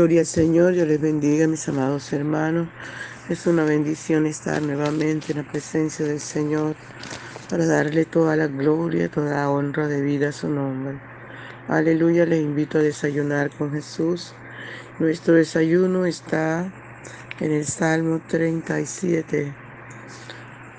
[0.00, 2.68] Gloria al Señor, yo les bendiga, mis amados hermanos.
[3.28, 6.74] Es una bendición estar nuevamente en la presencia del Señor
[7.50, 10.98] para darle toda la gloria, toda la honra de vida a su nombre.
[11.68, 14.32] Aleluya, les invito a desayunar con Jesús.
[14.98, 16.72] Nuestro desayuno está
[17.38, 19.52] en el Salmo 37,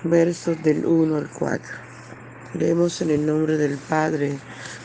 [0.06, 1.64] versos del 1 al 4.
[2.56, 4.40] Leemos en el nombre del Padre,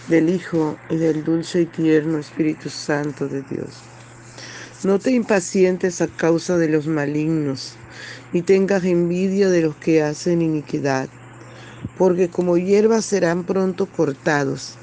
[0.09, 3.95] del Hijo y del dulce y tierno Espíritu Santo de Dios.
[4.84, 7.76] No te impacientes a causa de los malignos,
[8.32, 11.08] ni tengas envidia de los que hacen iniquidad,
[11.96, 14.74] porque como hierba serán pronto cortados,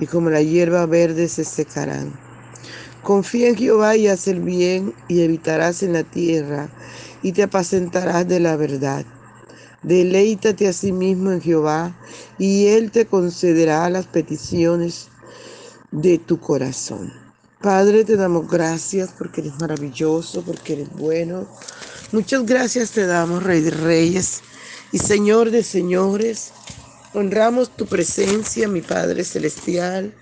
[0.00, 2.12] y como la hierba verde se secarán.
[3.02, 6.68] Confía en Jehová y haz el bien, y evitarás en la tierra,
[7.22, 9.06] y te apacentarás de la verdad.
[9.82, 11.96] Deleítate a sí mismo en Jehová,
[12.38, 15.08] y Él te concederá las peticiones
[15.90, 17.27] de tu corazón.
[17.60, 21.48] Padre, te damos gracias porque eres maravilloso, porque eres bueno.
[22.12, 24.42] Muchas gracias te damos, Rey de Reyes
[24.92, 26.52] y Señor de Señores.
[27.14, 30.14] Honramos tu presencia, mi Padre Celestial.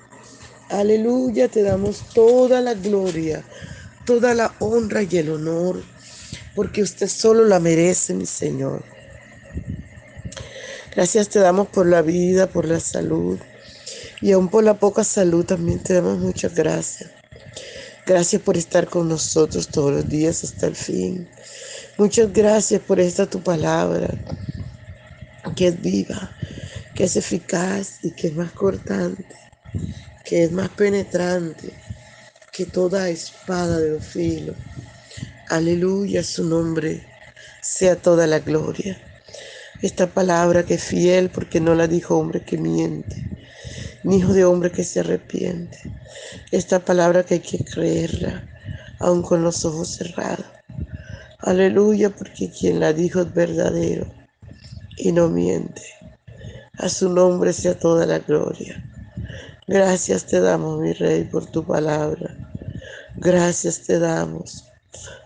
[0.70, 3.44] Aleluya, te damos toda la gloria,
[4.06, 5.82] toda la honra y el honor,
[6.54, 8.82] porque usted solo la merece, mi Señor.
[10.94, 13.38] Gracias te damos por la vida, por la salud
[14.22, 17.10] y aún por la poca salud también te damos muchas gracias.
[18.06, 21.28] Gracias por estar con nosotros todos los días hasta el fin.
[21.98, 24.08] Muchas gracias por esta tu palabra,
[25.56, 26.30] que es viva,
[26.94, 29.34] que es eficaz y que es más cortante,
[30.24, 31.72] que es más penetrante
[32.52, 34.56] que toda espada de los filos.
[35.48, 37.04] Aleluya, su nombre
[37.60, 38.96] sea toda la gloria.
[39.82, 43.35] Esta palabra que es fiel porque no la dijo hombre que miente
[44.06, 45.78] ni hijo de hombre que se arrepiente.
[46.52, 48.48] Esta palabra que hay que creerla,
[49.00, 50.46] aun con los ojos cerrados.
[51.40, 54.06] Aleluya, porque quien la dijo es verdadero
[54.96, 55.82] y no miente.
[56.78, 58.80] A su nombre sea toda la gloria.
[59.66, 62.36] Gracias te damos, mi Rey, por tu palabra.
[63.16, 64.70] Gracias te damos,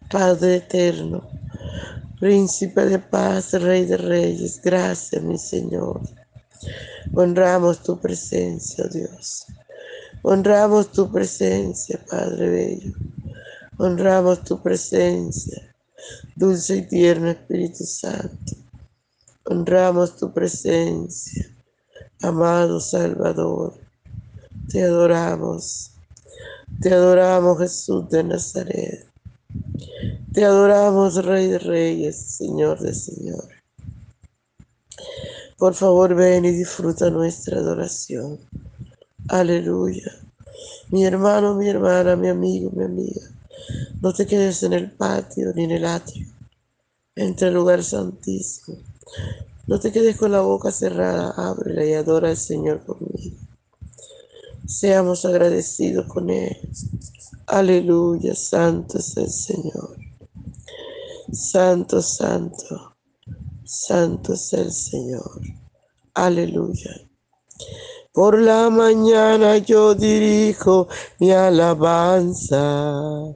[0.09, 1.29] Padre eterno,
[2.19, 4.61] Príncipe de paz, Rey de reyes.
[4.63, 6.01] Gracias, mi Señor.
[7.15, 9.47] Honramos tu presencia, Dios.
[10.23, 12.93] Honramos tu presencia, Padre Bello.
[13.79, 15.75] Honramos tu presencia,
[16.37, 18.53] dulce y tierno Espíritu Santo.
[19.45, 21.47] Honramos tu presencia,
[22.21, 23.75] amado Salvador.
[24.69, 25.93] Te adoramos.
[26.81, 29.09] Te adoramos, Jesús de Nazaret.
[30.33, 33.60] Te adoramos, Rey de Reyes, Señor de Señores.
[35.61, 38.41] Por favor, ven y disfruta nuestra adoración.
[39.29, 40.11] Aleluya.
[40.89, 43.21] Mi hermano, mi hermana, mi amigo, mi amiga,
[44.01, 46.27] no te quedes en el patio ni en el atrio,
[47.15, 48.79] entre el lugar santísimo.
[49.67, 53.37] No te quedes con la boca cerrada, ábrela y adora al Señor conmigo.
[54.67, 56.57] Seamos agradecidos con Él.
[57.47, 59.95] Aleluya, santo es el Señor.
[61.31, 62.90] Santo, santo.
[63.73, 65.41] Santo es el Señor.
[66.15, 66.91] Aleluya.
[68.13, 70.89] Por la mañana yo dirijo
[71.21, 73.33] mi alabanza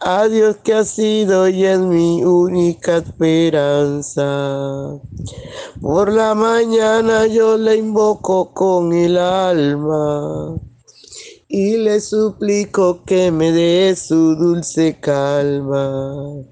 [0.00, 5.00] a Dios que ha sido y es mi única esperanza.
[5.80, 10.60] Por la mañana yo le invoco con el alma
[11.48, 16.51] y le suplico que me dé su dulce calma.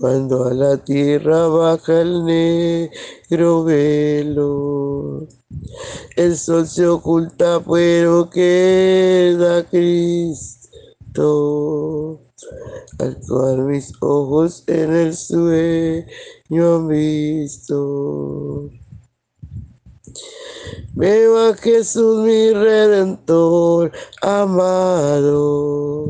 [0.00, 5.28] cuando a la tierra baja el negro velo.
[6.16, 10.60] El sol se oculta, pero queda Cristo
[12.98, 18.70] al cual mis ojos en el sueño han visto.
[20.94, 23.92] Veo a Jesús mi redentor
[24.22, 26.09] amado,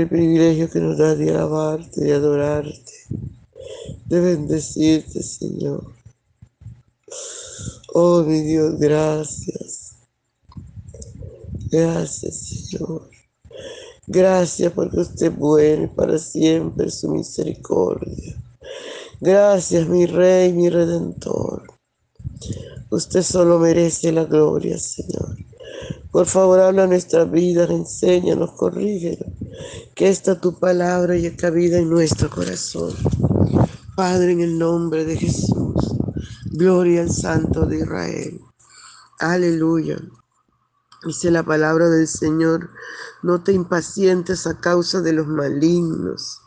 [0.00, 2.92] el privilegio que nos da de alabarte, de adorarte,
[4.06, 5.92] de bendecirte Señor.
[7.94, 9.96] Oh, mi Dios, gracias.
[11.70, 13.08] Gracias, Señor.
[14.06, 18.36] Gracias porque usted es bueno y para siempre su misericordia.
[19.20, 21.62] Gracias, mi Rey, mi Redentor.
[22.90, 25.36] Usted solo merece la gloria, Señor.
[26.12, 29.32] Por favor, habla nuestra vida, enséñanos, corrígenos.
[29.94, 32.92] Que esta tu palabra y esta vida en nuestro corazón.
[33.96, 35.96] Padre, en el nombre de Jesús.
[36.52, 38.40] Gloria al Santo de Israel.
[39.20, 39.96] Aleluya.
[41.06, 42.68] Dice la palabra del Señor,
[43.22, 46.42] no te impacientes a causa de los malignos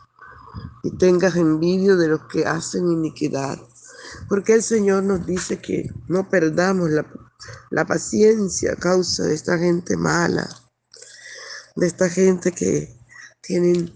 [0.84, 3.58] y tengas envidia de los que hacen iniquidad.
[4.28, 7.06] Porque el Señor nos dice que no perdamos la,
[7.70, 10.48] la paciencia a causa de esta gente mala,
[11.76, 12.96] de esta gente que
[13.40, 13.92] tienen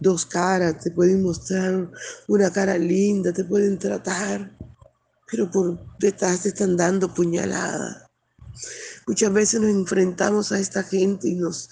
[0.00, 1.90] dos caras, te pueden mostrar
[2.28, 4.56] una cara linda, te pueden tratar
[5.34, 8.08] pero por detrás te están dando puñalada.
[9.06, 11.68] Muchas veces nos enfrentamos a esta gente y nos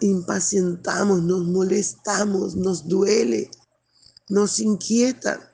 [0.00, 3.50] impacientamos, nos molestamos, nos duele,
[4.30, 5.47] nos inquieta.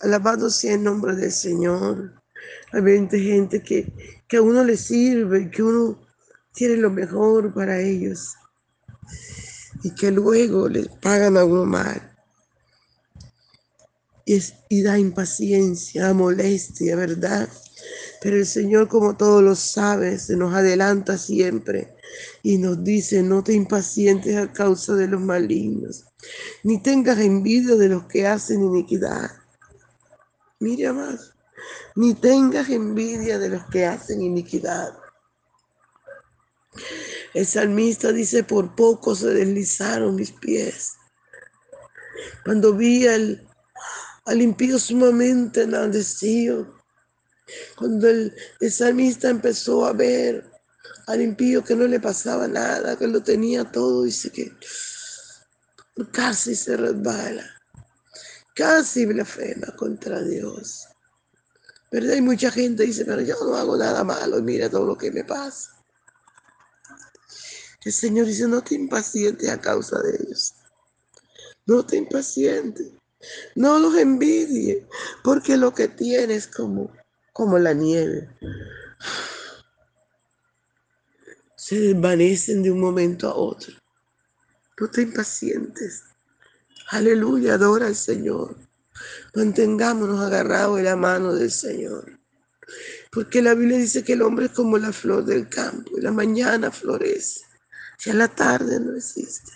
[0.00, 2.14] Alabado sea el nombre del Señor.
[2.72, 3.92] Hay gente que,
[4.28, 5.98] que a uno le sirve, que uno
[6.54, 8.34] tiene lo mejor para ellos
[9.82, 12.10] y que luego les pagan a uno mal
[14.68, 17.48] y, da impaciencia, molestia, ¿verdad?
[18.22, 21.96] Pero el Señor, como todos lo sabe, se nos adelanta siempre
[22.42, 26.04] y nos dice, no te impacientes a causa de los malignos,
[26.62, 29.30] ni tengas envidia de los que hacen iniquidad.
[30.60, 31.34] Mira más,
[31.96, 34.96] ni tengas envidia de los que hacen iniquidad.
[37.34, 40.92] El salmista dice, por poco se deslizaron mis pies.
[42.44, 43.48] Cuando vi el,
[44.26, 46.78] al impío sumamente enaltecido.
[47.76, 48.32] Cuando el,
[48.70, 50.48] salmista empezó a ver
[51.06, 54.52] al impío que no le pasaba nada, que lo tenía todo, dice que
[56.12, 57.44] casi se resbala,
[58.60, 60.86] casi blasfema contra Dios.
[61.90, 64.84] Pero hay mucha gente que dice, pero yo no hago nada malo y mira todo
[64.84, 65.82] lo que me pasa.
[67.82, 70.52] El Señor dice, no te impacientes a causa de ellos.
[71.64, 72.92] No te impacientes.
[73.54, 74.86] No los envidie,
[75.24, 76.92] porque lo que tienes como,
[77.32, 78.28] como la nieve
[81.56, 83.74] se desvanecen de un momento a otro.
[84.78, 86.09] No te impacientes.
[86.88, 88.56] Aleluya, adora al Señor.
[89.34, 92.18] Mantengámonos agarrados de la mano del Señor.
[93.10, 96.12] Porque la Biblia dice que el hombre es como la flor del campo y la
[96.12, 97.42] mañana florece.
[98.04, 99.52] Ya la tarde no existe.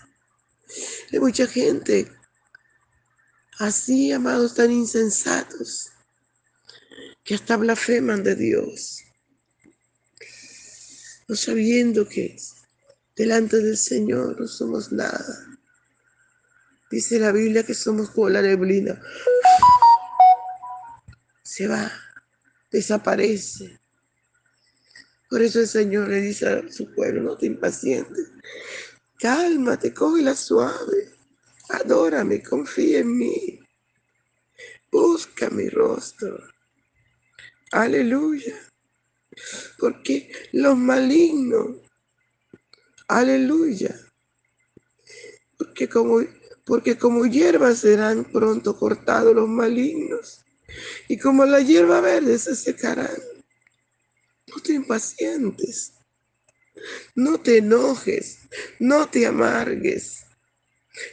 [1.13, 2.11] Hay mucha gente
[3.59, 5.91] Así, amados, tan insensatos,
[7.23, 9.05] que hasta blasfeman de Dios,
[11.29, 12.37] no sabiendo que
[13.15, 15.54] delante del Señor no somos nada.
[16.95, 19.03] Dice la Biblia que somos como la neblina.
[21.43, 21.91] Se va,
[22.71, 23.81] desaparece.
[25.29, 28.31] Por eso el Señor le dice a su pueblo, no te impacientes.
[29.19, 31.17] Cálmate, cógela suave.
[31.71, 33.59] Adórame, confía en mí.
[34.93, 36.39] Busca mi rostro.
[37.73, 38.55] Aleluya.
[39.81, 41.71] Porque los malignos,
[43.09, 43.99] aleluya.
[45.59, 46.21] Porque como
[46.65, 50.45] porque como hierba serán pronto cortados los malignos,
[51.09, 53.17] y como la hierba verde se secarán.
[54.47, 55.93] No te impacientes,
[57.15, 58.39] no te enojes,
[58.79, 60.25] no te amargues,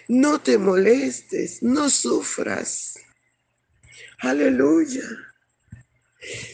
[0.08, 2.96] no te molestes, no sufras.
[4.20, 5.04] Aleluya.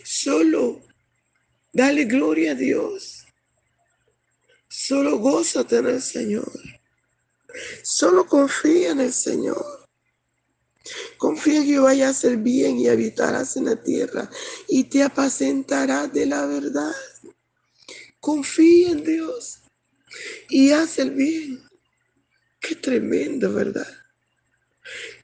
[0.03, 0.81] Solo
[1.73, 3.25] dale gloria a Dios.
[4.67, 6.51] Solo gózate en el Señor.
[7.83, 9.87] Solo confía en el Señor.
[11.17, 14.29] Confía en Jehová y a hacer bien y habitarás en la tierra
[14.67, 16.95] y te apacentarás de la verdad.
[18.19, 19.59] Confía en Dios
[20.49, 21.67] y haz el bien.
[22.59, 23.87] Qué tremendo, ¿verdad?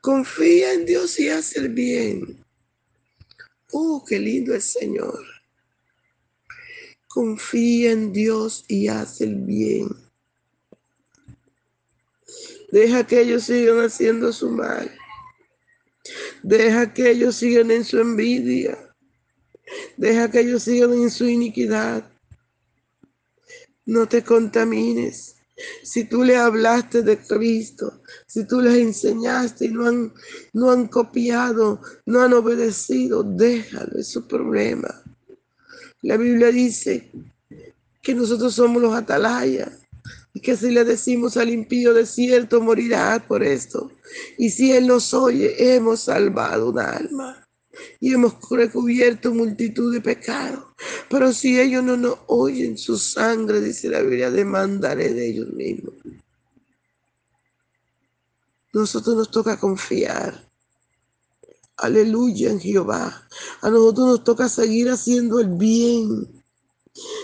[0.02, 2.44] Confía en Dios y haz el bien.
[3.72, 5.26] Oh, qué lindo el Señor.
[7.08, 10.03] Confía en Dios y haz el bien.
[12.74, 14.90] Deja que ellos sigan haciendo su mal.
[16.42, 18.76] Deja que ellos sigan en su envidia.
[19.96, 22.04] Deja que ellos sigan en su iniquidad.
[23.86, 25.36] No te contamines.
[25.84, 30.12] Si tú le hablaste de Cristo, si tú les enseñaste y no han,
[30.54, 34.90] no han copiado, no han obedecido, déjalo, es su problema.
[36.02, 37.12] La Biblia dice
[38.02, 39.83] que nosotros somos los atalayas
[40.34, 43.92] y que si le decimos al impío de cierto morirá por esto.
[44.38, 47.48] Y si él nos oye, hemos salvado un alma
[48.00, 50.66] y hemos recubierto multitud de pecados.
[51.10, 55.94] Pero si ellos no nos oyen, su sangre, dice la Biblia, demandaré de ellos mismos.
[58.74, 60.50] Nosotros nos toca confiar.
[61.78, 63.28] Aleluya en Jehová.
[63.62, 66.43] A nosotros nos toca seguir haciendo el bien.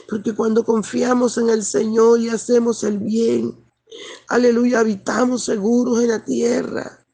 [0.08, 3.56] Porque cuando confiamos en el Señor y hacemos el bien,
[4.28, 7.06] aleluya, habitamos seguros en la tierra.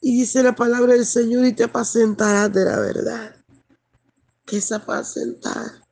[0.00, 3.36] Y dice la palabra del Señor y te apacentarás de la verdad.
[4.44, 5.82] ¿Qué es apacentar?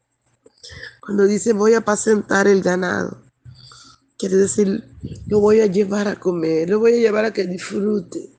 [1.01, 3.23] Cuando dice voy a apacentar el ganado,
[4.19, 4.85] quiere decir
[5.27, 8.39] lo voy a llevar a comer, lo voy a llevar a que disfrute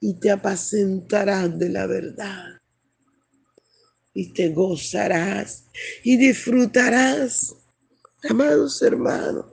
[0.00, 2.60] y te apacentarás de la verdad.
[4.18, 5.64] Y te gozarás
[6.02, 7.54] y disfrutarás,
[8.26, 9.44] amados hermanos.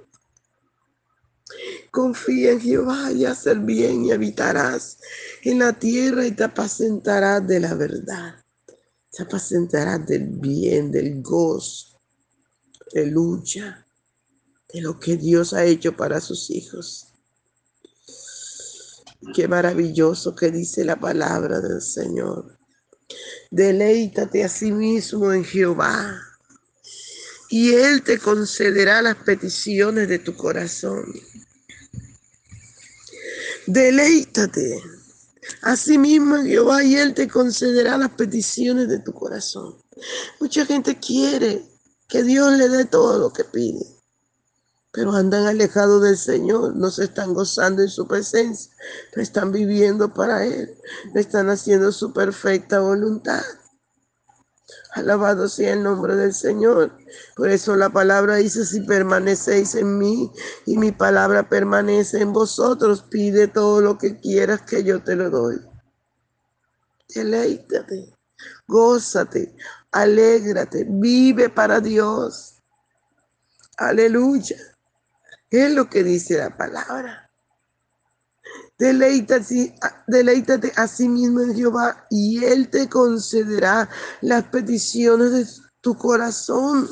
[1.92, 5.00] Confía en Jehová y haz el bien y habitarás
[5.42, 8.36] en la tierra y te apacentarás de la verdad.
[9.12, 12.00] Te apacentarás del bien, del gozo,
[12.94, 13.86] de lucha,
[14.74, 17.10] de lo que Dios ha hecho para sus hijos.
[19.36, 22.63] Qué maravilloso que dice la palabra del Señor.
[23.54, 26.20] Deleítate a sí mismo en Jehová
[27.52, 31.06] y Él te concederá las peticiones de tu corazón.
[33.68, 34.82] Deleítate
[35.62, 39.76] a sí mismo en Jehová y Él te concederá las peticiones de tu corazón.
[40.40, 41.64] Mucha gente quiere
[42.08, 43.86] que Dios le dé todo lo que pide
[44.94, 48.72] pero andan alejados del Señor, no se están gozando en su presencia,
[49.16, 50.78] no están viviendo para Él,
[51.12, 53.42] no están haciendo su perfecta voluntad.
[54.92, 56.96] Alabado sea el nombre del Señor.
[57.36, 60.32] Por eso la palabra dice, si permanecéis en mí
[60.68, 65.32] y mi palabra permanece en vosotros, pide todo lo que quieras que yo te lo
[65.32, 65.60] doy.
[67.16, 68.14] Deleítate,
[68.68, 69.56] gózate,
[69.92, 72.62] alégrate, vive para Dios.
[73.78, 74.73] Aleluya.
[75.54, 77.30] Es lo que dice la palabra.
[78.80, 79.72] Deleítate,
[80.76, 83.88] a sí mismo en Jehová y Él te concederá
[84.22, 85.46] las peticiones de
[85.80, 86.90] tu corazón.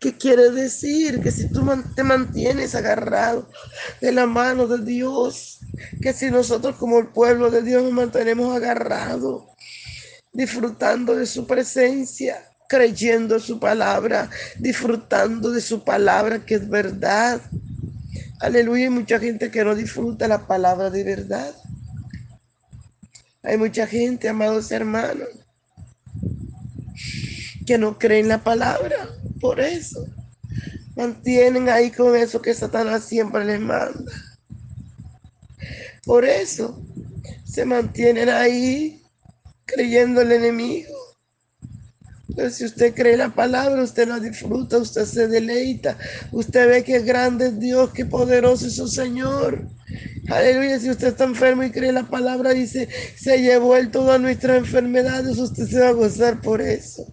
[0.00, 1.20] ¿Qué quiere decir?
[1.20, 1.62] Que si tú
[1.94, 3.50] te mantienes agarrado
[4.00, 5.58] de la mano de Dios,
[6.00, 9.42] que si nosotros como el pueblo de Dios nos mantenemos agarrados,
[10.32, 17.42] disfrutando de su presencia, creyendo su palabra, disfrutando de su palabra que es verdad,
[18.40, 21.54] Aleluya, hay mucha gente que no disfruta la palabra de verdad.
[23.42, 25.28] Hay mucha gente, amados hermanos,
[27.66, 28.96] que no creen la palabra.
[29.40, 30.06] Por eso
[30.96, 34.12] mantienen ahí con eso que Satanás siempre les manda.
[36.04, 36.82] Por eso
[37.44, 39.02] se mantienen ahí
[39.64, 41.03] creyendo el enemigo.
[42.36, 45.96] Pero si usted cree la palabra, usted la disfruta, usted se deleita,
[46.32, 49.68] usted ve que grande es Dios, que poderoso es su Señor.
[50.28, 54.58] Aleluya, si usted está enfermo y cree la palabra, dice, se llevó él todas nuestras
[54.58, 57.06] enfermedades, usted se va a gozar por eso.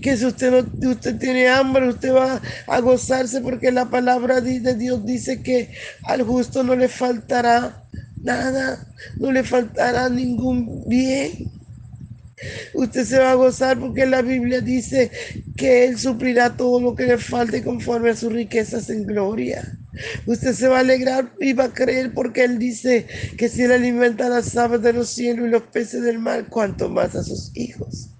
[0.00, 4.74] Que si usted, no, usted tiene hambre, usted va a gozarse porque la palabra de
[4.74, 5.72] Dios dice que
[6.04, 7.82] al justo no le faltará
[8.22, 8.86] nada,
[9.18, 11.55] no le faltará ningún bien.
[12.74, 15.10] Usted se va a gozar porque la Biblia dice
[15.56, 19.78] que Él suplirá todo lo que le falte conforme a sus riquezas en gloria.
[20.26, 23.06] Usted se va a alegrar y va a creer porque Él dice
[23.38, 26.90] que si Él alimenta las aves de los cielos y los peces del mar, cuanto
[26.90, 28.10] más a sus hijos.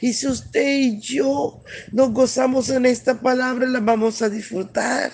[0.00, 5.10] Y si usted y yo nos gozamos en esta palabra, la vamos a disfrutar.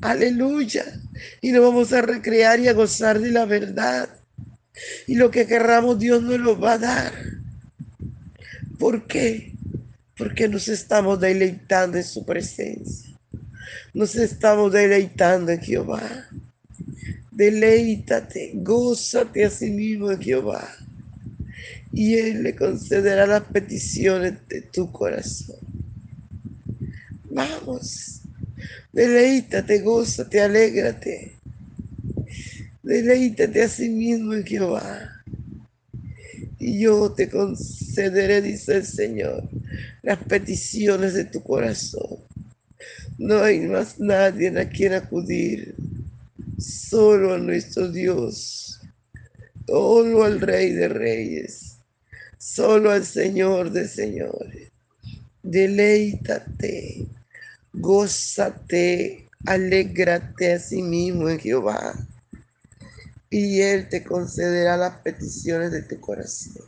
[0.00, 0.84] Aleluya.
[1.40, 4.08] Y nos vamos a recrear y a gozar de la verdad.
[5.06, 7.12] Y lo que querramos Dios nos lo va a dar.
[8.78, 9.52] ¿Por qué?
[10.16, 13.10] Porque nos estamos deleitando en su presencia.
[13.92, 16.28] Nos estamos deleitando en Jehová.
[17.30, 20.68] Deleítate, gózate a sí mismo en Jehová.
[21.92, 25.56] Y Él le concederá las peticiones de tu corazón.
[27.24, 28.20] Vamos,
[28.92, 31.39] deleítate, gózate, alégrate.
[32.90, 35.22] Deleítate a sí mismo en Jehová.
[36.58, 39.48] Y yo te concederé, dice el Señor,
[40.02, 42.18] las peticiones de tu corazón.
[43.16, 45.76] No hay más nadie a quien acudir,
[46.58, 48.80] solo a nuestro Dios,
[49.68, 51.78] solo al Rey de Reyes,
[52.38, 54.72] solo al Señor de Señores.
[55.44, 57.06] Deleítate,
[57.72, 61.94] gózate, alégrate a sí mismo en Jehová
[63.30, 66.64] y Él te concederá las peticiones de tu corazón.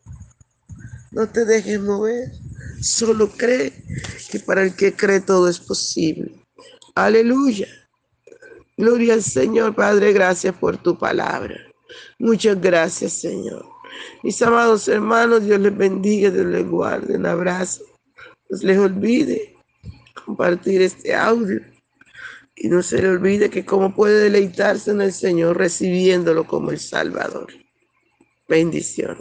[1.11, 2.31] No te dejes mover,
[2.81, 3.73] solo cree
[4.31, 6.33] que para el que cree todo es posible.
[6.95, 7.67] Aleluya.
[8.77, 11.57] Gloria al Señor, Padre, gracias por tu palabra.
[12.19, 13.67] Muchas gracias, Señor.
[14.23, 17.17] Mis amados hermanos, Dios les bendiga, Dios les guarde.
[17.17, 17.83] Un abrazo.
[18.49, 19.57] No les olvide
[20.25, 21.61] compartir este audio
[22.63, 26.79] y no se le olvide que cómo puede deleitarse en el Señor recibiéndolo como el
[26.79, 27.53] Salvador.
[28.49, 29.11] Bendición.